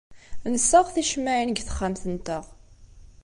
Nessaɣ 0.53 0.85
ticemmaɛin 0.93 1.51
deg 1.51 1.59
texxamt-nteɣ. 1.63 2.43